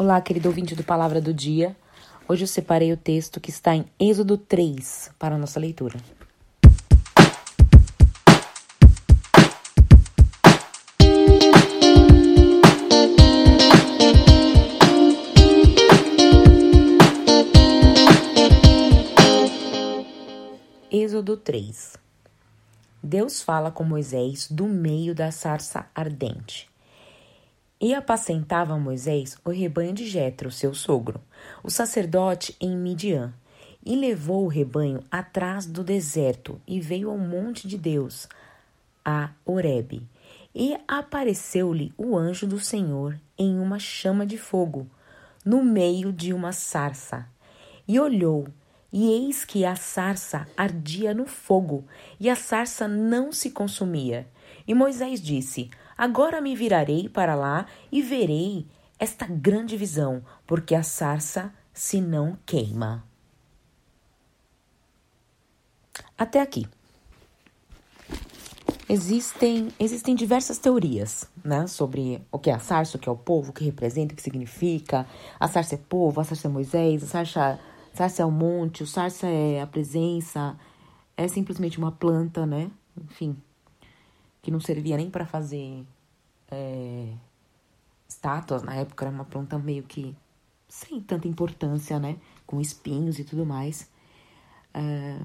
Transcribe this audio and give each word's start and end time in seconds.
Olá, 0.00 0.20
querido 0.20 0.48
ouvinte 0.48 0.76
do 0.76 0.84
Palavra 0.84 1.20
do 1.20 1.34
Dia. 1.34 1.76
Hoje 2.28 2.44
eu 2.44 2.46
separei 2.46 2.92
o 2.92 2.96
texto 2.96 3.40
que 3.40 3.50
está 3.50 3.74
em 3.74 3.84
Êxodo 3.98 4.38
3 4.38 5.10
para 5.18 5.34
a 5.34 5.38
nossa 5.38 5.58
leitura. 5.58 5.98
Êxodo 20.92 21.36
3 21.36 21.96
Deus 23.02 23.42
fala 23.42 23.72
com 23.72 23.82
Moisés 23.82 24.48
do 24.48 24.68
meio 24.68 25.12
da 25.12 25.32
sarça 25.32 25.86
ardente. 25.92 26.67
E 27.80 27.94
apacentava 27.94 28.76
Moisés 28.76 29.36
o 29.44 29.50
rebanho 29.50 29.92
de 29.92 30.04
Jetro, 30.06 30.50
seu 30.50 30.74
sogro, 30.74 31.20
o 31.62 31.70
sacerdote 31.70 32.56
em 32.60 32.76
Midian, 32.76 33.32
e 33.86 33.94
levou 33.94 34.44
o 34.44 34.48
rebanho 34.48 35.04
atrás 35.10 35.64
do 35.64 35.84
deserto 35.84 36.60
e 36.66 36.80
veio 36.80 37.08
ao 37.08 37.16
monte 37.16 37.68
de 37.68 37.78
Deus, 37.78 38.28
a 39.04 39.30
Horebe. 39.44 40.02
E 40.52 40.76
apareceu-lhe 40.88 41.92
o 41.96 42.16
anjo 42.16 42.48
do 42.48 42.58
Senhor 42.58 43.18
em 43.38 43.60
uma 43.60 43.78
chama 43.78 44.26
de 44.26 44.36
fogo, 44.36 44.88
no 45.44 45.62
meio 45.62 46.12
de 46.12 46.32
uma 46.32 46.50
sarça. 46.50 47.26
E 47.86 48.00
olhou, 48.00 48.48
e 48.92 49.08
eis 49.08 49.44
que 49.44 49.64
a 49.64 49.76
sarça 49.76 50.48
ardia 50.56 51.14
no 51.14 51.26
fogo, 51.26 51.84
e 52.18 52.28
a 52.28 52.34
sarça 52.34 52.88
não 52.88 53.30
se 53.30 53.50
consumia. 53.50 54.26
E 54.66 54.74
Moisés 54.74 55.22
disse: 55.22 55.70
Agora 55.98 56.40
me 56.40 56.54
virarei 56.54 57.08
para 57.08 57.34
lá 57.34 57.66
e 57.90 58.00
verei 58.00 58.64
esta 59.00 59.26
grande 59.26 59.76
visão, 59.76 60.24
porque 60.46 60.76
a 60.76 60.84
sarça 60.84 61.52
se 61.72 62.00
não 62.00 62.38
queima. 62.46 63.04
Até 66.16 66.40
aqui. 66.40 66.68
Existem, 68.88 69.68
existem 69.78 70.14
diversas 70.14 70.56
teorias 70.56 71.28
né, 71.44 71.66
sobre 71.66 72.22
o 72.32 72.38
que 72.38 72.48
é 72.48 72.54
a 72.54 72.58
sarça, 72.58 72.96
o 72.96 73.00
que 73.00 73.08
é 73.08 73.12
o 73.12 73.16
povo, 73.16 73.50
o 73.50 73.52
que 73.52 73.64
representa, 73.64 74.14
o 74.14 74.16
que 74.16 74.22
significa. 74.22 75.06
A 75.38 75.46
sarça 75.46 75.74
é 75.74 75.78
povo, 75.78 76.20
a 76.20 76.24
sarça 76.24 76.48
é 76.48 76.50
Moisés, 76.50 77.02
a 77.02 77.06
sarça, 77.06 77.60
a 77.92 77.96
sarça 77.96 78.22
é 78.22 78.24
o 78.24 78.30
monte, 78.30 78.82
o 78.82 78.86
sarça 78.86 79.26
é 79.26 79.60
a 79.60 79.66
presença, 79.66 80.56
é 81.16 81.28
simplesmente 81.28 81.76
uma 81.76 81.92
planta, 81.92 82.46
né? 82.46 82.70
Enfim, 82.96 83.36
que 84.42 84.50
não 84.50 84.60
servia 84.60 84.96
nem 84.96 85.10
para 85.10 85.26
fazer 85.26 85.84
é, 86.50 87.12
estátuas. 88.08 88.62
Na 88.62 88.74
época 88.74 89.04
era 89.04 89.14
uma 89.14 89.24
planta 89.24 89.58
meio 89.58 89.82
que 89.82 90.16
sem 90.68 91.00
tanta 91.00 91.26
importância, 91.26 91.98
né? 91.98 92.18
Com 92.46 92.60
espinhos 92.60 93.18
e 93.18 93.24
tudo 93.24 93.44
mais. 93.46 93.90
É, 94.74 95.18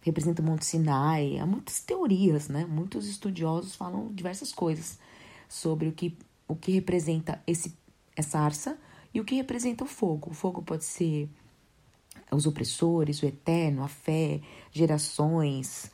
representa 0.00 0.42
o 0.42 0.44
Monte 0.44 0.64
Sinai. 0.64 1.38
Há 1.38 1.46
muitas 1.46 1.80
teorias, 1.80 2.48
né? 2.48 2.64
Muitos 2.64 3.06
estudiosos 3.06 3.74
falam 3.74 4.12
diversas 4.12 4.52
coisas 4.52 4.98
sobre 5.48 5.88
o 5.88 5.92
que, 5.92 6.16
o 6.46 6.56
que 6.56 6.72
representa 6.72 7.42
esse, 7.46 7.76
essa 8.16 8.38
arça 8.38 8.78
e 9.12 9.20
o 9.20 9.24
que 9.24 9.34
representa 9.34 9.84
o 9.84 9.86
fogo. 9.86 10.30
O 10.30 10.34
fogo 10.34 10.62
pode 10.62 10.84
ser 10.84 11.28
os 12.30 12.46
opressores, 12.46 13.22
o 13.22 13.26
eterno, 13.26 13.82
a 13.82 13.88
fé, 13.88 14.40
gerações, 14.70 15.90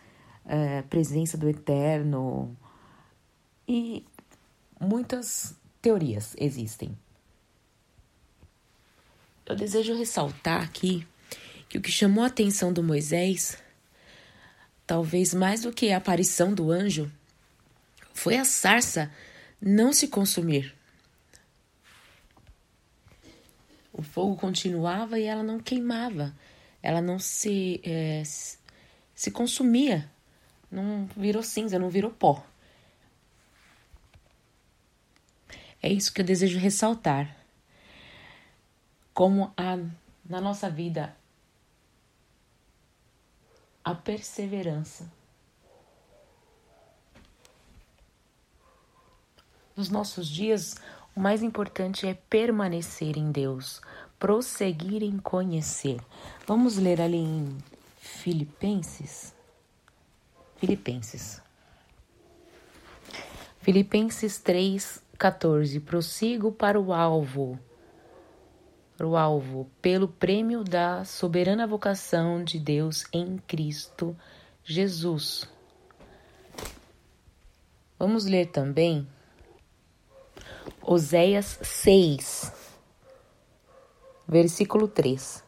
é, 0.46 0.82
presença 0.82 1.36
do 1.36 1.48
eterno, 1.48 2.56
e 3.66 4.04
muitas 4.78 5.54
teorias 5.80 6.34
existem. 6.38 6.96
Eu 9.46 9.56
desejo 9.56 9.96
ressaltar 9.96 10.62
aqui 10.62 11.06
que 11.68 11.78
o 11.78 11.80
que 11.80 11.90
chamou 11.90 12.24
a 12.24 12.28
atenção 12.28 12.72
do 12.72 12.82
Moisés, 12.82 13.58
talvez 14.86 15.34
mais 15.34 15.62
do 15.62 15.72
que 15.72 15.90
a 15.90 15.98
aparição 15.98 16.54
do 16.54 16.70
anjo, 16.70 17.10
foi 18.12 18.36
a 18.36 18.44
sarça 18.44 19.10
não 19.60 19.92
se 19.92 20.08
consumir. 20.08 20.74
O 23.92 24.02
fogo 24.02 24.36
continuava 24.36 25.18
e 25.18 25.24
ela 25.24 25.42
não 25.42 25.60
queimava, 25.60 26.34
ela 26.82 27.00
não 27.00 27.18
se, 27.18 27.80
é, 27.84 28.22
se 29.14 29.30
consumia, 29.30 30.10
não 30.74 31.06
virou 31.16 31.42
cinza, 31.42 31.78
não 31.78 31.88
virou 31.88 32.10
pó. 32.10 32.44
É 35.80 35.88
isso 35.88 36.12
que 36.12 36.20
eu 36.20 36.24
desejo 36.24 36.58
ressaltar. 36.58 37.36
Como 39.12 39.52
a, 39.56 39.76
na 40.28 40.40
nossa 40.40 40.68
vida 40.68 41.16
a 43.84 43.94
perseverança. 43.94 45.08
Nos 49.76 49.90
nossos 49.90 50.28
dias, 50.28 50.76
o 51.14 51.20
mais 51.20 51.42
importante 51.42 52.06
é 52.06 52.14
permanecer 52.14 53.16
em 53.16 53.30
Deus, 53.30 53.80
prosseguir 54.18 55.02
em 55.02 55.18
conhecer. 55.18 56.00
Vamos 56.46 56.78
ler 56.78 57.00
ali 57.00 57.18
em 57.18 57.58
Filipenses. 57.98 59.34
Filipenses. 60.64 61.42
Filipenses 63.60 64.38
3, 64.38 65.02
14. 65.18 65.78
Prossigo 65.80 66.50
para 66.50 66.80
o 66.80 66.90
alvo. 66.90 67.58
Para 68.96 69.06
o 69.06 69.14
alvo, 69.14 69.68
pelo 69.82 70.08
prêmio 70.08 70.64
da 70.64 71.04
soberana 71.04 71.66
vocação 71.66 72.42
de 72.42 72.58
Deus 72.58 73.04
em 73.12 73.36
Cristo 73.46 74.16
Jesus. 74.64 75.46
Vamos 77.98 78.24
ler 78.24 78.46
também 78.46 79.06
Oséias 80.80 81.58
6, 81.60 82.52
versículo 84.26 84.88
3. 84.88 85.44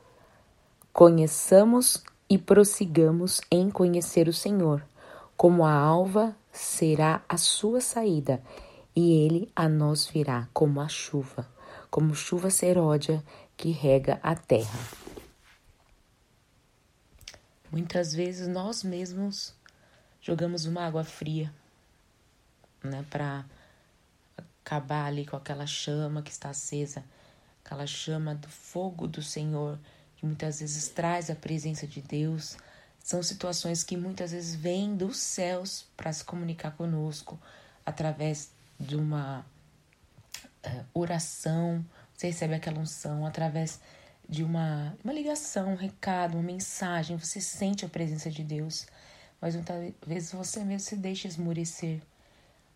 Conheçamos 0.93 2.05
e 2.29 2.37
prossigamos 2.37 3.41
em 3.51 3.71
conhecer 3.71 4.29
o 4.29 4.33
Senhor, 4.33 4.85
como 5.37 5.65
a 5.65 5.73
alva 5.73 6.35
será 6.51 7.23
a 7.29 7.37
sua 7.37 7.81
saída 7.81 8.43
e 8.95 9.25
ele 9.25 9.53
a 9.55 9.69
nós 9.69 10.07
virá 10.07 10.49
como 10.53 10.81
a 10.81 10.89
chuva, 10.89 11.47
como 11.91 12.15
chuva 12.15 12.51
seródia 12.51 13.23
que 13.57 13.71
rega 13.71 14.19
a 14.23 14.35
terra. 14.35 14.79
Muitas 17.71 18.15
vezes 18.15 18.49
nós 18.49 18.83
mesmos 18.83 19.55
jogamos 20.21 20.65
uma 20.65 20.87
água 20.87 21.05
fria, 21.05 21.53
né, 22.83 23.05
para 23.11 23.45
acabar 24.65 25.07
ali 25.07 25.27
com 25.27 25.37
aquela 25.37 25.67
chama 25.67 26.23
que 26.23 26.31
está 26.31 26.51
acesa, 26.51 27.05
aquela 27.65 27.87
chama 27.87 28.35
do 28.35 28.49
fogo 28.49 29.07
do 29.07 29.23
Senhor, 29.23 29.79
que 30.17 30.25
muitas 30.25 30.61
vezes 30.61 30.89
traz 30.89 31.29
a 31.29 31.35
presença 31.35 31.87
de 31.87 32.01
Deus. 32.01 32.57
São 33.07 33.23
situações 33.23 33.85
que 33.85 33.97
muitas 33.97 34.33
vezes 34.33 34.57
vêm 34.57 34.97
dos 34.97 35.19
céus 35.19 35.87
para 35.97 36.13
se 36.13 36.25
comunicar 36.25 36.73
conosco 36.73 37.39
através 37.85 38.51
de 38.81 38.97
uma 38.97 39.47
uh, 40.67 40.85
oração, 40.93 41.87
você 42.13 42.27
recebe 42.27 42.55
aquela 42.55 42.81
unção 42.81 43.25
através 43.25 43.79
de 44.29 44.43
uma, 44.43 44.99
uma 45.05 45.13
ligação, 45.13 45.75
um 45.75 45.77
recado, 45.77 46.35
uma 46.35 46.43
mensagem, 46.43 47.17
você 47.17 47.41
sente 47.41 47.85
a 47.85 47.89
presença 47.89 48.29
de 48.29 48.43
Deus, 48.43 48.89
mas 49.41 49.55
muitas 49.55 49.95
vezes 50.05 50.33
você 50.33 50.65
mesmo 50.65 50.81
se 50.81 50.97
deixa 50.97 51.29
esmurecer, 51.29 52.03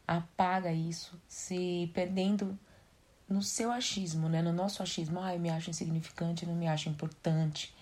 apaga 0.06 0.72
isso, 0.72 1.20
se 1.26 1.91
perdendo 1.92 2.56
no 3.28 3.42
seu 3.42 3.72
achismo, 3.72 4.28
né? 4.28 4.41
no 4.42 4.53
nosso 4.53 4.80
achismo, 4.80 5.18
ah, 5.21 5.34
eu 5.34 5.41
me 5.41 5.50
acho 5.50 5.71
insignificante, 5.71 6.47
não 6.47 6.54
me 6.54 6.68
acho 6.68 6.88
importante, 6.88 7.74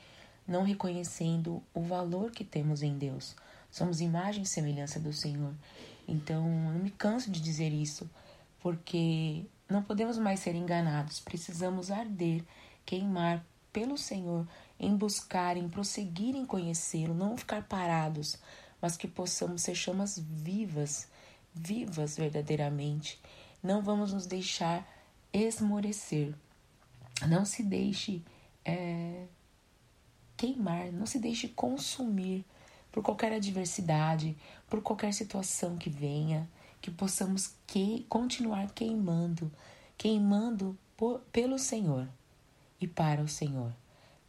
não 0.48 0.62
reconhecendo 0.62 1.62
o 1.74 1.82
valor 1.82 2.30
que 2.30 2.42
temos 2.42 2.82
em 2.82 2.96
Deus. 2.96 3.36
Somos 3.70 4.00
imagem 4.00 4.42
e 4.42 4.46
semelhança 4.46 4.98
do 4.98 5.12
Senhor. 5.12 5.52
Então, 6.08 6.46
eu 6.46 6.72
não 6.72 6.78
me 6.78 6.90
canso 6.90 7.30
de 7.30 7.38
dizer 7.38 7.70
isso, 7.70 8.10
porque 8.60 9.44
não 9.68 9.82
podemos 9.82 10.16
mais 10.16 10.40
ser 10.40 10.54
enganados. 10.54 11.20
Precisamos 11.20 11.90
arder, 11.90 12.42
queimar 12.86 13.44
pelo 13.70 13.98
Senhor, 13.98 14.48
em 14.80 14.96
buscar, 14.96 15.58
em 15.58 15.68
prosseguir 15.68 16.34
em 16.34 16.46
conhecê-lo, 16.46 17.12
não 17.12 17.36
ficar 17.36 17.62
parados, 17.64 18.38
mas 18.80 18.96
que 18.96 19.06
possamos 19.06 19.62
ser 19.62 19.74
chamas 19.74 20.18
vivas, 20.18 21.08
vivas 21.54 22.16
verdadeiramente. 22.16 23.20
Não 23.62 23.82
vamos 23.82 24.14
nos 24.14 24.24
deixar 24.24 24.88
esmorecer. 25.30 26.34
Não 27.26 27.44
se 27.44 27.62
deixe 27.62 28.22
é, 28.64 29.26
queimar, 30.38 30.92
não 30.92 31.04
se 31.04 31.18
deixe 31.18 31.48
consumir 31.48 32.44
por 32.90 33.02
qualquer 33.02 33.32
adversidade, 33.32 34.36
por 34.70 34.80
qualquer 34.80 35.12
situação 35.12 35.76
que 35.76 35.90
venha, 35.90 36.48
que 36.80 36.90
possamos 36.90 37.52
que, 37.66 38.06
continuar 38.08 38.70
queimando, 38.72 39.52
queimando 39.98 40.78
por, 40.96 41.20
pelo 41.32 41.58
Senhor 41.58 42.08
e 42.80 42.86
para 42.86 43.20
o 43.20 43.28
Senhor. 43.28 43.72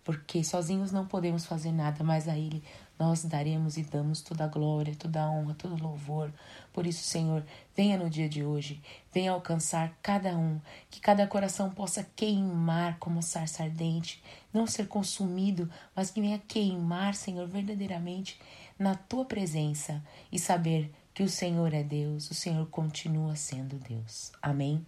Porque 0.09 0.43
sozinhos 0.43 0.91
não 0.91 1.05
podemos 1.05 1.45
fazer 1.45 1.71
nada, 1.71 2.03
mas 2.03 2.27
a 2.27 2.35
Ele 2.35 2.63
nós 2.97 3.23
daremos 3.25 3.77
e 3.77 3.83
damos 3.83 4.23
toda 4.23 4.43
a 4.43 4.47
glória, 4.47 4.95
toda 4.95 5.21
a 5.21 5.29
honra, 5.29 5.53
todo 5.53 5.75
o 5.75 5.79
louvor. 5.79 6.33
Por 6.73 6.87
isso, 6.87 7.03
Senhor, 7.03 7.45
venha 7.77 7.95
no 7.95 8.09
dia 8.09 8.27
de 8.27 8.43
hoje, 8.43 8.81
venha 9.13 9.31
alcançar 9.31 9.95
cada 10.01 10.35
um, 10.35 10.59
que 10.89 10.99
cada 10.99 11.27
coração 11.27 11.69
possa 11.69 12.03
queimar 12.15 12.97
como 12.97 13.21
sarça 13.21 13.61
ardente, 13.61 14.19
não 14.51 14.65
ser 14.65 14.87
consumido, 14.87 15.69
mas 15.95 16.09
que 16.09 16.19
venha 16.19 16.39
queimar, 16.39 17.13
Senhor, 17.13 17.47
verdadeiramente 17.47 18.41
na 18.79 18.95
tua 18.95 19.25
presença 19.25 20.03
e 20.31 20.39
saber 20.39 20.91
que 21.13 21.21
o 21.21 21.29
Senhor 21.29 21.71
é 21.71 21.83
Deus, 21.83 22.31
o 22.31 22.33
Senhor 22.33 22.65
continua 22.71 23.35
sendo 23.35 23.77
Deus. 23.77 24.31
Amém. 24.41 24.83